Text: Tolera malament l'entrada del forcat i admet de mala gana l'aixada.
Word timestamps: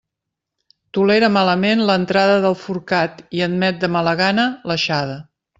Tolera 0.97 1.29
malament 1.33 1.83
l'entrada 1.91 2.39
del 2.47 2.57
forcat 2.63 3.23
i 3.41 3.47
admet 3.51 3.81
de 3.85 3.93
mala 3.99 4.19
gana 4.27 4.51
l'aixada. 4.73 5.25